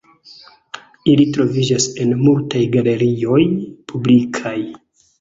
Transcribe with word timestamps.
Ili 1.13 1.27
troviĝas 1.35 1.87
en 2.05 2.17
multaj 2.23 2.65
galerioj 2.79 3.41
publikaj. 3.93 4.61